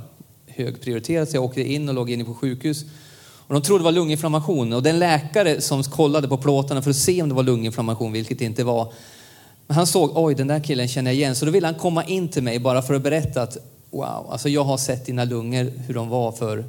[0.48, 2.86] högprioriterad så jag åkte in och låg inne på sjukhus.
[3.48, 6.96] Och de trodde det var lunginflammation och den läkare som kollade på plåtarna för att
[6.96, 8.94] se om det var lunginflammation, vilket det inte var,
[9.68, 11.36] men han såg, oj den där killen känner jag igen.
[11.36, 13.58] Så då ville han komma in till mig bara för att berätta att
[13.90, 16.66] wow, alltså jag har sett dina lungor hur de var för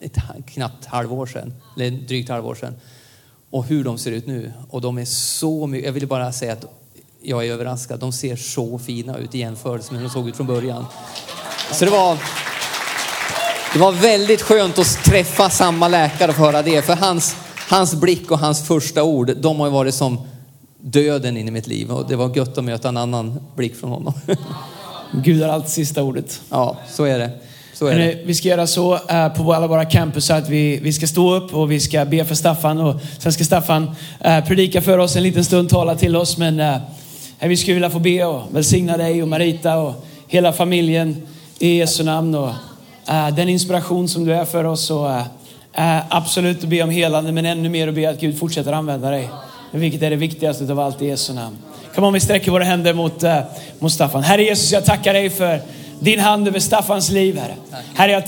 [0.00, 2.74] ett knappt halvår sedan, eller drygt halvår sedan
[3.50, 4.52] och hur de ser ut nu.
[4.70, 6.64] Och de är så mycket, jag vill bara säga att
[7.22, 8.00] jag är överraskad.
[8.00, 10.84] De ser så fina ut i jämförelse med hur de såg ut från början.
[11.72, 12.18] Så det var,
[13.72, 16.82] det var väldigt skönt att träffa samma läkare och få höra det.
[16.82, 17.36] För hans,
[17.68, 20.18] hans blick och hans första ord, de har ju varit som
[20.80, 21.90] döden in i mitt liv.
[21.90, 24.14] Och det var gött att möta en annan blick från honom.
[25.12, 26.40] Gud har alltid sista ordet.
[26.50, 27.30] Ja, så är det.
[27.80, 31.34] Men, vi ska göra så uh, på alla våra campus att vi, vi ska stå
[31.34, 33.82] upp och vi ska be för Staffan och sen ska Staffan
[34.26, 36.38] uh, predika för oss en liten stund, tala till oss.
[36.38, 36.76] Men uh,
[37.40, 41.26] vi skulle vilja få be och välsigna dig och Marita och hela familjen
[41.58, 42.34] i Jesu namn.
[42.34, 42.50] Och,
[43.36, 45.10] den inspiration som du är för oss och
[46.08, 49.28] absolut att be om helande men ännu mer att be att Gud fortsätter använda dig.
[49.70, 51.56] Vilket är det viktigaste av allt i Jesu namn.
[51.94, 53.24] Kom om vi sträcker våra händer mot,
[53.78, 54.22] mot Staffan.
[54.22, 55.60] Herre Jesus, jag tackar dig för
[56.00, 57.54] din hand över Staffans liv, Herre.
[57.94, 58.26] Herre, jag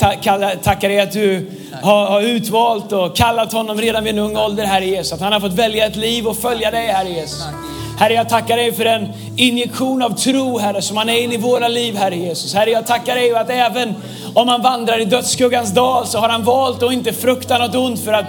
[0.63, 1.51] tackar dig att du
[1.83, 5.13] har, har, utvalt och kallat honom redan vid en ung ålder, Herre Jesus.
[5.13, 7.45] Att han har fått välja ett liv och följa dig, Herre Jesus.
[7.99, 11.37] Herre, jag tackar dig för en injektion av tro, Herre, som han är in i
[11.37, 12.55] våra liv, Herre Jesus.
[12.55, 13.95] Herre, jag tackar dig att även
[14.35, 18.05] om han vandrar i dödsskuggans dal så har han valt att inte frukta något ont
[18.05, 18.27] för att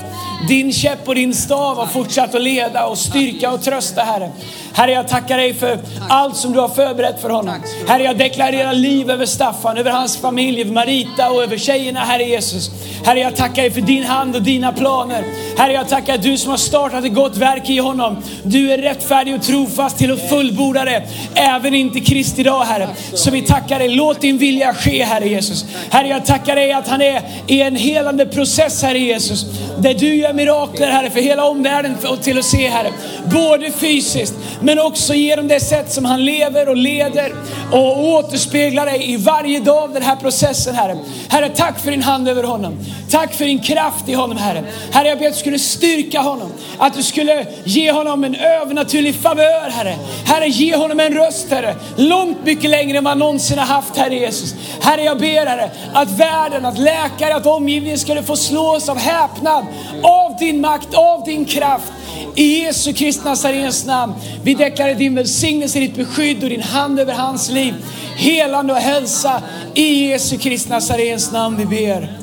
[0.47, 4.31] din käpp och din stav har fortsatt att leda och styrka och trösta, Herre.
[4.73, 7.55] Herre, jag tackar dig för allt som du har förberett för honom.
[7.87, 12.23] Herre, jag deklarerar liv över Staffan, över hans familj, över Marita och över tjejerna, Herre
[12.23, 12.71] Jesus.
[13.05, 15.23] Herre, jag tackar dig för din hand och dina planer.
[15.57, 18.17] Herre, jag tackar du som har startat ett gott verk i honom.
[18.43, 21.03] Du är rättfärdig och trofast till att fullborda det,
[21.35, 22.87] även inte Kristi dag, Herre.
[23.13, 25.65] Så vi tackar dig, låt din vilja ske, Herre Jesus.
[25.91, 29.45] Herre, jag tackar dig att han är i en helande process, Herre Jesus.
[29.77, 32.91] Där du gör mirakler, Herre, för hela omvärlden till att se, Herre.
[33.25, 37.33] Både fysiskt, men också genom det sätt som han lever och leder
[37.71, 40.97] och återspeglar dig i varje dag av den här processen, Herre.
[41.29, 42.77] Herre, tack för din hand över honom.
[43.09, 44.63] Tack för din kraft i honom, Herre.
[44.91, 46.51] Herre, jag ber att du skulle styrka honom.
[46.77, 49.95] Att du skulle ge honom en övernaturlig favör, Herre.
[50.25, 51.75] Herre, ge honom en röst, Herre.
[51.95, 54.55] Långt mycket längre än vad han någonsin har haft, Herre Jesus.
[54.81, 59.65] Herre, jag ber, Herre, att världen, att läkare, att omgivningen skulle få slås av häpnad
[60.03, 61.91] av din makt, av din kraft.
[62.35, 64.13] I Jesu Kristi Nazarens namn.
[64.43, 67.73] Vi deklarerar din välsignelse, ditt beskydd och din hand över hans liv.
[68.15, 69.41] Helande och hälsa.
[69.73, 72.17] I Jesu Kristi Nazarens namn vi ber.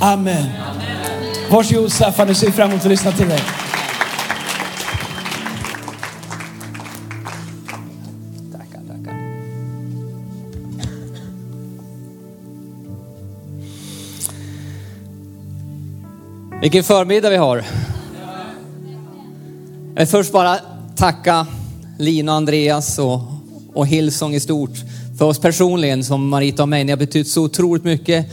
[0.00, 0.46] Amen.
[1.50, 3.40] Varsågod Staffan, nu ser vi fram emot att lyssna till dig.
[16.60, 17.64] Vilken förmiddag vi har.
[19.94, 20.58] Jag vill först bara
[20.96, 21.46] tacka
[21.98, 23.20] Lina och Andreas och,
[23.74, 24.70] och Hillsong i stort
[25.18, 26.84] för oss personligen som Marita och mig.
[26.84, 28.26] Ni har betytt så otroligt mycket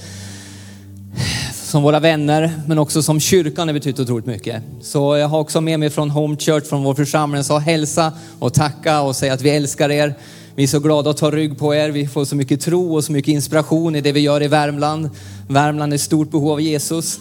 [1.53, 4.63] som våra vänner, men också som kyrkan har betytt otroligt mycket.
[4.81, 8.53] Så jag har också med mig från Home Church, från vår församling, så hälsa och
[8.53, 10.15] tacka och säga att vi älskar er.
[10.55, 11.89] Vi är så glada att ta rygg på er.
[11.89, 15.09] Vi får så mycket tro och så mycket inspiration i det vi gör i Värmland.
[15.47, 17.19] Värmland är i stort behov av Jesus.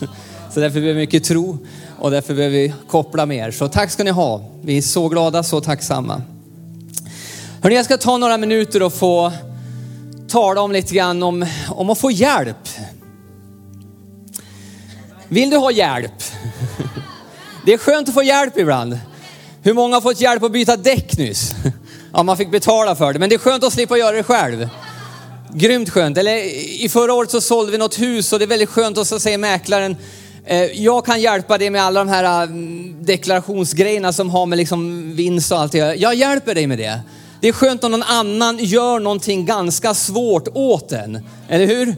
[0.54, 1.58] Så därför behöver vi mycket tro
[1.98, 3.50] och därför behöver vi koppla mer.
[3.50, 4.50] Så tack ska ni ha.
[4.62, 6.22] Vi är så glada, så tacksamma.
[7.62, 9.32] Hörrni, jag ska ta några minuter och få
[10.28, 12.68] tala om lite grann om, om att få hjälp.
[15.28, 16.22] Vill du ha hjälp?
[17.66, 18.98] Det är skönt att få hjälp ibland.
[19.62, 21.54] Hur många har fått hjälp att byta däck nyss?
[22.14, 24.68] Ja, man fick betala för det, men det är skönt att slippa göra det själv.
[25.54, 26.18] Grymt skönt.
[26.18, 26.36] Eller
[26.82, 29.20] i förra året så sålde vi något hus och det är väldigt skönt och så
[29.20, 29.96] säger mäklaren,
[30.44, 35.12] Eh, jag kan hjälpa dig med alla de här mm, deklarationsgrejerna som har med liksom
[35.16, 37.00] vinst och allt det Jag hjälper dig med det.
[37.40, 41.18] Det är skönt om någon annan gör någonting ganska svårt åt en.
[41.48, 41.96] Eller hur?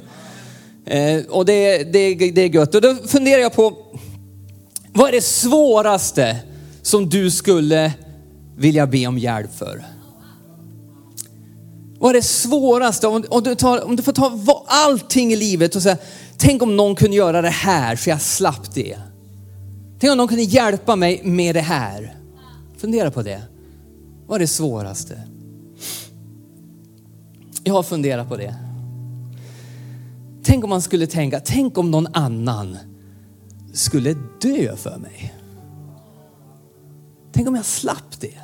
[0.86, 2.74] Eh, och det, det, det är gött.
[2.74, 3.76] Och då funderar jag på,
[4.92, 6.36] vad är det svåraste
[6.82, 7.92] som du skulle
[8.56, 9.84] vilja be om hjälp för?
[11.98, 13.06] Vad är det svåraste?
[13.06, 15.96] Om, om, du, tar, om du får ta allting i livet och säga,
[16.36, 18.98] tänk om någon kunde göra det här så jag slapp det.
[19.98, 22.16] Tänk om någon kunde hjälpa mig med det här.
[22.76, 23.42] Fundera på det.
[24.26, 25.22] Vad är det svåraste?
[27.64, 28.54] Jag har funderat på det.
[30.44, 32.78] Tänk om man skulle tänka, tänk om någon annan
[33.72, 35.34] skulle dö för mig.
[37.32, 38.38] Tänk om jag slapp det.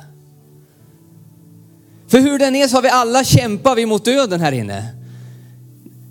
[2.07, 5.00] För hur den är så har vi alla kämpat vi mot döden här inne.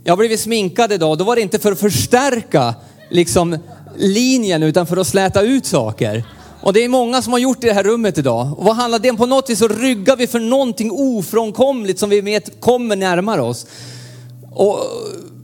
[0.04, 2.74] Jag har blivit sminkad idag, då var det inte för att förstärka
[3.10, 3.58] liksom
[3.96, 6.24] linjen utan för att släta ut saker.
[6.62, 8.58] Och det är många som har gjort det i det här rummet idag.
[8.58, 9.16] Och vad handlar det om?
[9.16, 13.66] På något vis så ryggar vi för någonting ofrånkomligt som vi vet kommer närmare oss.
[14.52, 14.78] Och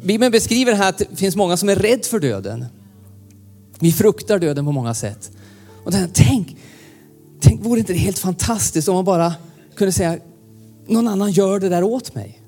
[0.02, 2.64] Bibeln beskriver här att det finns många som är rädd för döden.
[3.78, 5.30] Vi fruktar döden på många sätt.
[5.84, 6.56] Och den, tänk,
[7.40, 9.34] tänk, vore inte det helt fantastiskt om man bara
[9.76, 10.18] kunde säga,
[10.86, 12.42] någon annan gör det där åt mig.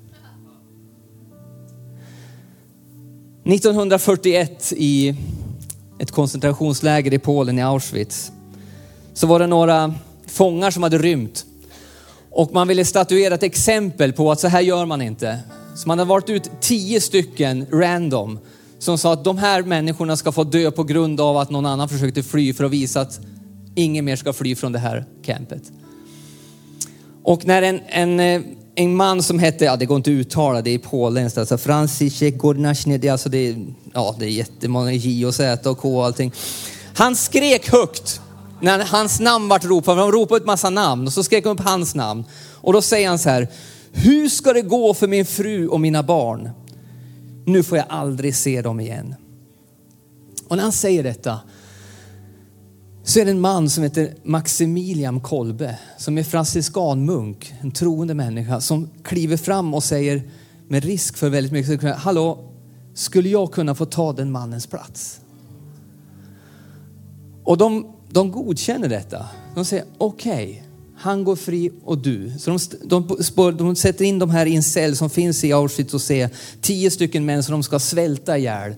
[3.51, 5.15] 1941 i
[5.99, 8.31] ett koncentrationsläger i Polen, i Auschwitz,
[9.13, 9.93] så var det några
[10.27, 11.45] fångar som hade rymt.
[12.31, 15.39] Och man ville statuera ett exempel på att så här gör man inte.
[15.75, 18.39] Så man hade valt ut tio stycken random
[18.79, 21.89] som sa att de här människorna ska få dö på grund av att någon annan
[21.89, 23.19] försökte fly för att visa att
[23.75, 25.63] ingen mer ska fly från det här campet.
[27.23, 28.41] Och när en, en, eh,
[28.79, 32.37] en man som hette, ja det går inte att uttala, det är polenskt, alltså Franciszek
[32.37, 33.55] Gornacny, alltså det är alltså det,
[33.93, 36.31] ja det är jättemånga J och Z och K och allting.
[36.93, 38.21] Han skrek högt
[38.61, 41.59] när hans namn vart ropat, de ropade ett massa namn och så skrek de upp
[41.59, 42.23] hans namn.
[42.55, 43.47] Och då säger han så här,
[43.91, 46.49] hur ska det gå för min fru och mina barn?
[47.45, 49.15] Nu får jag aldrig se dem igen.
[50.47, 51.39] Och när han säger detta
[53.09, 58.61] så är det en man som heter Maximilian Kolbe som är franciskanmunk, en troende människa
[58.61, 60.23] som kliver fram och säger
[60.67, 62.51] med risk för väldigt mycket, hallå,
[62.93, 65.19] skulle jag kunna få ta den mannens plats?
[67.43, 69.25] Och de, de godkänner detta.
[69.55, 70.61] De säger okej, okay,
[70.97, 72.33] han går fri och du.
[72.39, 75.93] Så de, de, de, sätter in de här i en cell som finns i Auschwitz
[75.93, 76.29] och ser
[76.61, 78.75] tio stycken män som de ska svälta ihjäl.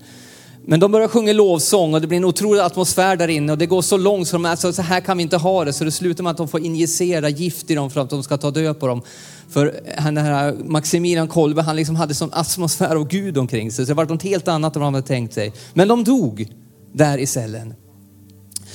[0.64, 3.66] Men de börjar sjunga lovsång och det blir en otrolig atmosfär där inne och det
[3.66, 5.72] går så långt så de alltså, så här kan vi inte ha det.
[5.72, 8.36] Så det slutar med att de får injicera gift i dem för att de ska
[8.36, 9.02] ta död på dem.
[9.48, 13.86] För den här Maximilian Kolbe, han liksom hade sån atmosfär av Gud omkring sig.
[13.86, 15.52] Så det var något helt annat än vad han hade tänkt sig.
[15.74, 16.48] Men de dog
[16.92, 17.74] där i cellen.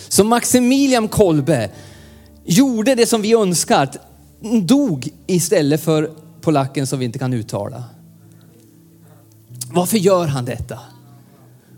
[0.10, 1.70] Så Maximilian Kolbe
[2.46, 3.90] gjorde det som vi önskar,
[4.62, 7.84] dog istället för polacken som vi inte kan uttala.
[9.72, 10.80] Varför gör han detta?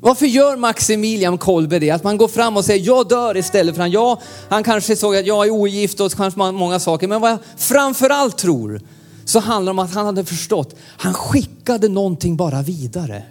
[0.02, 1.92] Varför gör Maximilian Kolbe det?
[1.92, 3.92] Att man går fram och säger jag dör istället för han.
[3.92, 7.08] Ja, han kanske såg att jag är ogift och kanske många saker.
[7.08, 8.82] Men vad jag framförallt tror
[9.26, 10.76] så handlar det om att han hade förstått.
[10.98, 13.24] Han skickade någonting bara vidare.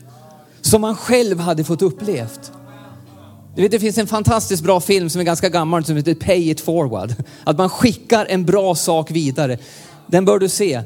[0.60, 2.52] Som han själv hade fått upplevt.
[3.56, 6.50] Du vet, det finns en fantastiskt bra film som är ganska gammal som heter Pay
[6.50, 7.14] it forward.
[7.44, 9.58] Att man skickar en bra sak vidare.
[10.06, 10.82] Den bör du se.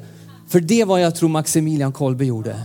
[0.49, 2.57] För det var jag tror Maximilian Kolbe gjorde.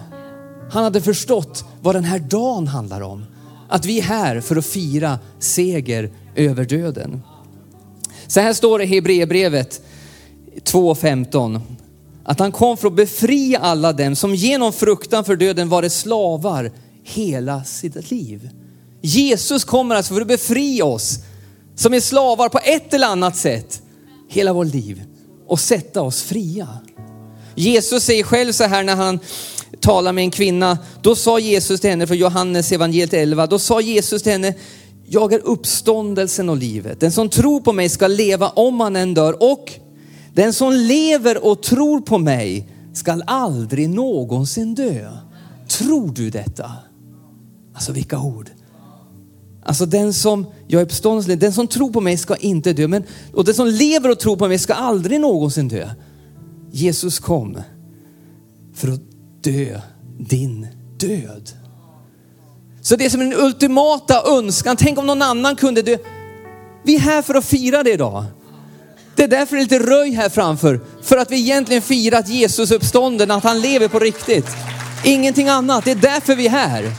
[0.72, 3.26] Han hade förstått vad den här dagen handlar om.
[3.70, 7.22] Att vi är här för att fira seger över döden.
[8.28, 9.82] Så här står det i Hebreerbrevet
[10.64, 11.62] 2.15.
[12.24, 16.72] Att han kom för att befria alla dem som genom fruktan för döden varit slavar
[17.04, 18.50] hela sitt liv.
[19.02, 21.20] Jesus kommer alltså för att befria oss
[21.76, 23.82] som är slavar på ett eller annat sätt
[24.30, 25.04] hela vårt liv
[25.48, 26.68] och sätta oss fria.
[27.56, 29.20] Jesus säger själv så här när han
[29.80, 30.78] talar med en kvinna.
[31.02, 34.54] Då sa Jesus till henne, från Johannes evangeliet 11, då sa Jesus till henne,
[35.10, 37.00] jag är uppståndelsen och livet.
[37.00, 39.74] Den som tror på mig ska leva om han än dör och
[40.34, 45.12] den som lever och tror på mig ska aldrig någonsin dö.
[45.68, 46.72] Tror du detta?
[47.74, 48.50] Alltså vilka ord.
[49.64, 52.88] Alltså den som, jag är uppståndelsen, den som tror på mig ska inte dö.
[52.88, 55.90] Men, och den som lever och tror på mig ska aldrig någonsin dö.
[56.72, 57.58] Jesus kom
[58.74, 59.02] för att
[59.52, 59.82] dö
[60.20, 61.50] din död.
[62.82, 64.76] Så det är som den ultimata önskan.
[64.76, 65.98] Tänk om någon annan kunde dö.
[66.84, 68.26] Vi är här för att fira det idag.
[69.16, 70.80] Det är därför det är lite röj här framför.
[71.02, 74.48] För att vi egentligen firar att Jesus uppstånden, att han lever på riktigt.
[75.06, 75.86] Ingenting annat.
[75.86, 76.92] Det är därför vi är här.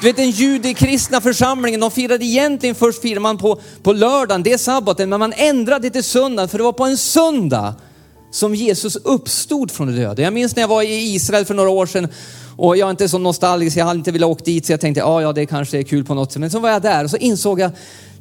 [0.00, 4.52] Du vet den judekristna församlingen, de firade egentligen, först firade man på, på lördagen, det
[4.52, 7.74] är sabbaten, men man ändrade det till söndagen för det var på en söndag
[8.34, 10.22] som Jesus uppstod från de döda.
[10.22, 12.08] Jag minns när jag var i Israel för några år sedan
[12.56, 15.00] och jag är inte så nostalgisk, jag hade inte velat åka dit så jag tänkte,
[15.00, 16.40] ja ja det kanske är kul på något sätt.
[16.40, 17.70] Men så var jag där och så insåg jag,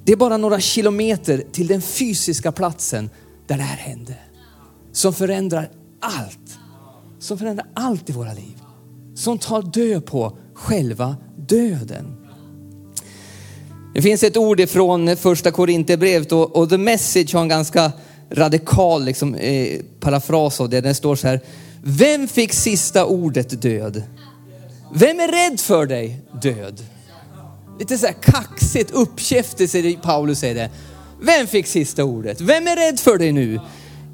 [0.04, 3.10] det är bara några kilometer till den fysiska platsen
[3.47, 4.15] där det här hände.
[4.91, 6.60] Som förändrar allt.
[7.19, 8.58] Som förändrar allt i våra liv.
[9.15, 12.15] Som tar död på själva döden.
[13.93, 17.91] Det finns ett ord ifrån första Korinthierbrevet och, och The Message har en ganska
[18.31, 20.81] radikal liksom, eh, parafras av det.
[20.81, 21.39] Den står så här.
[21.83, 24.03] Vem fick sista ordet död?
[24.93, 26.21] Vem är rädd för dig?
[26.41, 26.81] Död.
[27.79, 30.69] Lite så här kaxigt, uppkäftigt säger Paulus säger det.
[31.21, 32.41] Vem fick sista ordet?
[32.41, 33.59] Vem är rädd för dig nu?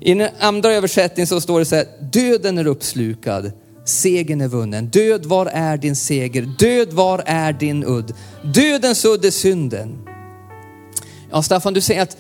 [0.01, 3.51] I den andra översättningen så står det så här, döden är uppslukad,
[3.85, 4.87] segern är vunnen.
[4.87, 6.41] Död, var är din seger?
[6.59, 8.13] Död, var är din udd?
[8.43, 9.97] Dödens udd är synden.
[11.31, 12.17] Ja, Staffan, du säger att,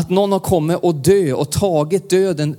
[0.00, 2.56] att någon har kommit och dö och tagit döden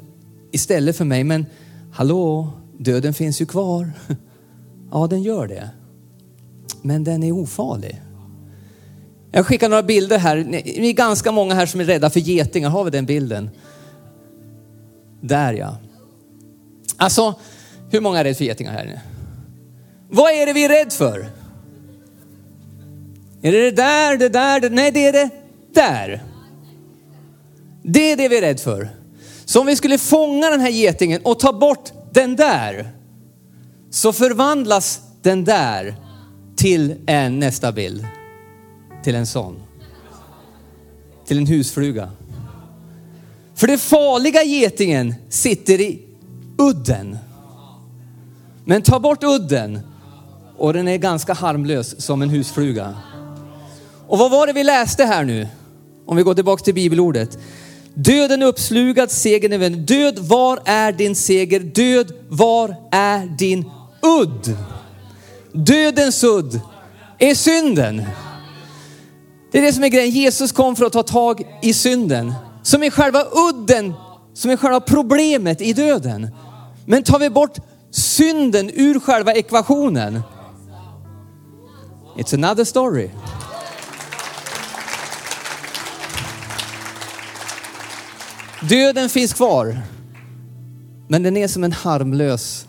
[0.51, 1.23] istället för mig.
[1.23, 1.45] Men
[1.93, 3.91] hallå, döden finns ju kvar.
[4.93, 5.69] Ja, den gör det.
[6.81, 8.01] Men den är ofarlig.
[9.31, 10.37] Jag skickar några bilder här.
[10.37, 12.69] Ni är ganska många här som är rädda för getingar.
[12.69, 13.49] Har vi den bilden?
[15.21, 15.77] Där ja.
[16.97, 17.35] Alltså,
[17.89, 19.01] hur många är rädda för getingar här inne?
[20.09, 21.29] Vad är det vi är rädda för?
[23.41, 25.29] Är det det där, det där, det, nej det är det
[25.73, 26.30] där.
[27.81, 28.89] Det är det vi är rädda för.
[29.45, 32.91] Så om vi skulle fånga den här getingen och ta bort den där,
[33.89, 35.95] så förvandlas den där
[36.55, 38.07] till en nästa bild.
[39.03, 39.55] Till en sån.
[41.25, 42.09] Till en husfluga.
[43.55, 46.01] För den farliga getingen sitter i
[46.57, 47.17] udden.
[48.65, 49.79] Men ta bort udden
[50.57, 52.97] och den är ganska harmlös som en husfluga.
[54.07, 55.47] Och vad var det vi läste här nu?
[56.05, 57.37] Om vi går tillbaka till bibelordet.
[57.93, 59.85] Döden uppslugad, segern är vunnen.
[59.85, 61.59] Död, var är din seger?
[61.59, 64.57] Död, var är din udd?
[65.51, 66.61] Dödens udd
[67.17, 68.05] är synden.
[69.51, 70.09] Det är det som är grejen.
[70.09, 72.33] Jesus kom för att ta tag i synden.
[72.63, 73.93] Som är själva udden,
[74.33, 76.27] som är själva problemet i döden.
[76.85, 77.57] Men tar vi bort
[77.91, 80.21] synden ur själva ekvationen.
[82.17, 83.09] It's another story.
[88.69, 89.81] Döden finns kvar.
[91.07, 92.67] Men den är som en harmlös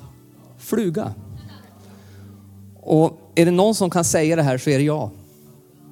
[0.58, 1.14] fluga.
[2.80, 5.10] Och är det någon som kan säga det här så är det jag.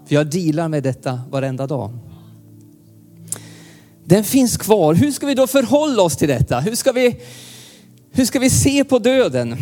[0.06, 1.98] För jag dealar med detta varenda dag.
[4.04, 4.94] Den finns kvar.
[4.94, 6.60] Hur ska vi då förhålla oss till detta?
[6.60, 7.20] Hur ska vi,
[8.12, 9.56] hur ska vi se på döden?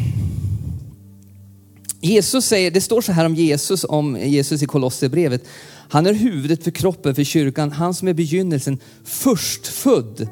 [2.01, 5.44] Jesus säger, det står så här om Jesus, om Jesus i Kolosserbrevet.
[5.90, 7.72] Han är huvudet för kroppen, för kyrkan.
[7.72, 10.29] Han som är begynnelsen, förstfödd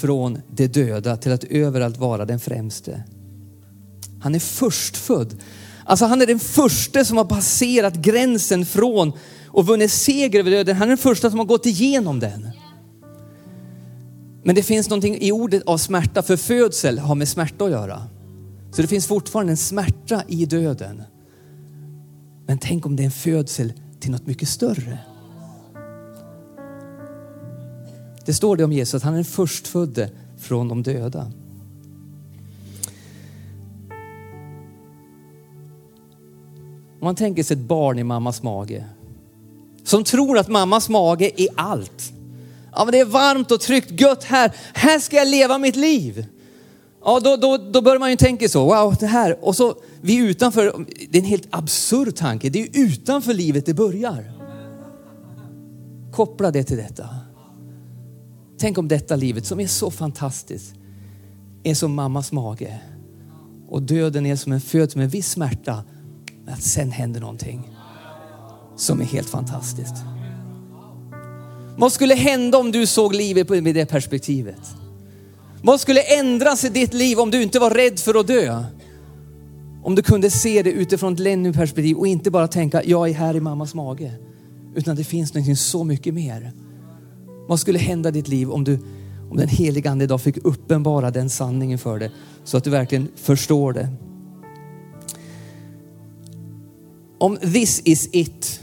[0.00, 3.04] från de döda till att överallt vara den främste.
[4.20, 5.36] Han är förstfödd.
[5.84, 9.12] Alltså han är den första som har passerat gränsen från
[9.46, 10.76] och vunnit seger över döden.
[10.76, 12.48] Han är den första som har gått igenom den.
[14.44, 18.02] Men det finns någonting i ordet av smärta, för födsel har med smärta att göra.
[18.72, 21.02] Så det finns fortfarande en smärta i döden.
[22.46, 23.72] Men tänk om det är en födsel
[24.02, 24.98] till något mycket större.
[28.24, 31.30] Det står det om Jesus, att han är den förstfödde från de döda.
[37.00, 38.84] Om man tänker sig ett barn i mammas mage
[39.84, 42.12] som tror att mammas mage är allt.
[42.72, 44.52] Ja, men det är varmt och tryggt, gött här.
[44.74, 46.26] Här ska jag leva mitt liv.
[47.04, 49.44] Ja, då, då, då börjar man ju tänka så, wow, det här.
[49.44, 52.50] Och så, vi utanför, det är en helt absurd tanke.
[52.50, 54.32] Det är utanför livet det börjar.
[56.12, 57.08] Koppla det till detta.
[58.58, 60.74] Tänk om detta livet som är så fantastiskt
[61.62, 62.80] är som mammas mage.
[63.68, 65.84] Och döden är som en föd med viss smärta.
[66.44, 67.70] Men att sen händer någonting
[68.76, 69.94] som är helt fantastiskt.
[71.76, 74.81] Vad skulle hända om du såg livet med det perspektivet?
[75.64, 78.64] Vad skulle ändras i ditt liv om du inte var rädd för att dö?
[79.82, 83.36] Om du kunde se det utifrån ett Lenny-perspektiv och inte bara tänka, jag är här
[83.36, 84.12] i mammas mage.
[84.74, 86.52] Utan det finns någonting så mycket mer.
[87.48, 88.78] Vad skulle hända i ditt liv om, du,
[89.30, 92.10] om den heliga Ande idag fick uppenbara den sanningen för dig
[92.44, 93.88] så att du verkligen förstår det.
[97.18, 98.60] Om this is it,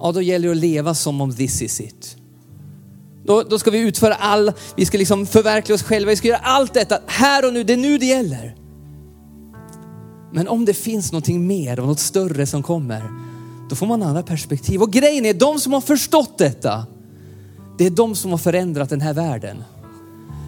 [0.00, 2.16] ja då gäller det att leva som om this is it.
[3.24, 6.38] Då, då ska vi utföra all, vi ska liksom förverkliga oss själva, vi ska göra
[6.38, 8.54] allt detta här och nu, det är nu det gäller.
[10.32, 13.02] Men om det finns någonting mer och något större som kommer,
[13.70, 14.82] då får man andra perspektiv.
[14.82, 16.86] Och grejen är, de som har förstått detta,
[17.78, 19.64] det är de som har förändrat den här världen.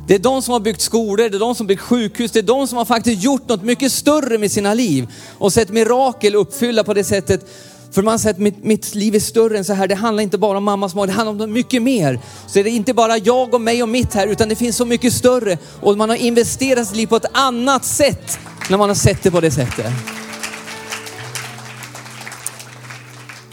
[0.09, 2.39] Det är de som har byggt skolor, det är de som har byggt sjukhus, det
[2.39, 5.09] är de som har faktiskt gjort något mycket större med sina liv
[5.39, 7.51] och sett mirakel uppfylla på det sättet.
[7.91, 9.89] För man säger att mitt, mitt liv är större än så här.
[9.89, 12.21] Det handlar inte bara om mammas mage, det handlar om mycket mer.
[12.47, 14.85] Så det är inte bara jag och mig och mitt här, utan det finns så
[14.85, 15.59] mycket större.
[15.81, 18.39] Och man har investerat sitt liv på ett annat sätt
[18.71, 19.93] när man har sett det på det sättet.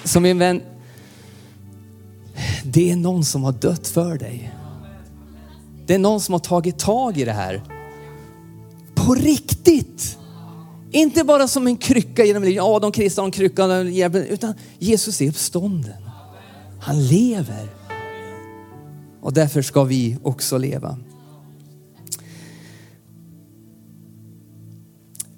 [0.04, 0.62] Så min vän,
[2.64, 4.54] det är någon som har dött för dig.
[5.86, 7.64] Det är någon som har tagit tag i det här.
[8.96, 10.18] På riktigt.
[10.94, 12.56] Inte bara som en krycka genom livet.
[12.56, 13.80] Ja, de kristna har en krycka,
[14.30, 16.02] utan Jesus är uppstånden.
[16.80, 17.70] Han lever.
[19.22, 20.98] Och därför ska vi också leva.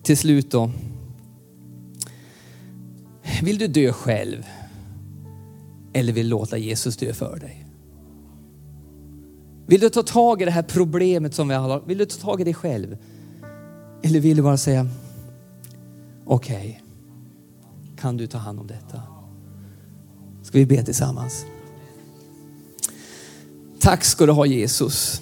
[0.04, 0.72] Till slut då.
[3.44, 4.46] Vill du dö själv?
[5.94, 7.66] Eller vill låta Jesus dö för dig?
[9.68, 11.84] Vill du ta tag i det här problemet som vi alla har?
[11.86, 12.98] Vill du ta tag i det själv?
[14.04, 14.88] Eller vill du bara säga,
[16.26, 16.76] okej, okay,
[18.02, 19.02] kan du ta hand om detta?
[20.44, 21.46] Ska vi be tillsammans?
[23.80, 25.22] Tack ska du ha Jesus.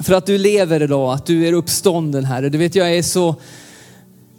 [0.00, 2.48] För att du lever idag, att du är uppstånden Herre.
[2.48, 3.34] Du vet jag är så,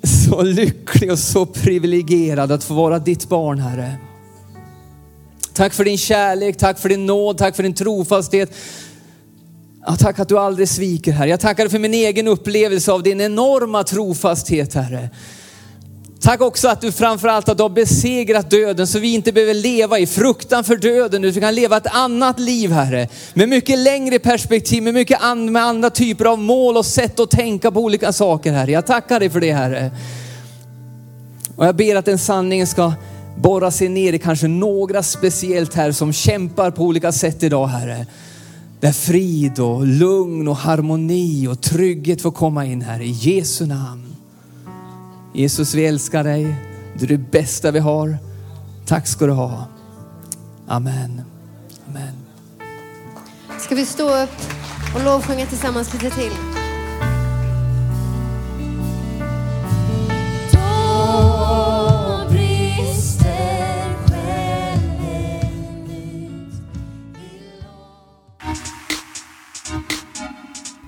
[0.03, 3.97] så lycklig och så privilegierad att få vara ditt barn Herre.
[5.53, 8.51] Tack för din kärlek, tack för din nåd, tack för din trofasthet.
[9.85, 11.29] Ja, tack att du aldrig sviker Herre.
[11.29, 15.09] Jag tackar för min egen upplevelse av din enorma trofasthet Herre.
[16.19, 19.99] Tack också att du framförallt att du har besegrat döden så vi inte behöver leva
[19.99, 23.07] i fruktan för döden utan vi kan leva ett annat liv Herre.
[23.33, 27.31] Med mycket längre perspektiv, med mycket and, med andra typer av mål och sätt att
[27.31, 28.71] tänka på olika saker Herre.
[28.71, 29.91] Jag tackar dig för det Herre.
[31.55, 32.93] Och jag ber att den sanningen ska
[33.37, 38.05] borra sig ner i kanske några speciellt här som kämpar på olika sätt idag Herre.
[38.81, 44.15] Där frid och lugn och harmoni och trygghet får komma in här i Jesu namn.
[45.33, 46.55] Jesus vi älskar dig.
[46.97, 48.17] Du är det bästa vi har.
[48.85, 49.65] Tack ska du ha.
[50.67, 51.21] Amen.
[51.89, 52.13] Amen.
[53.59, 54.37] Ska vi stå upp
[54.95, 56.60] och lovsjunga tillsammans lite till?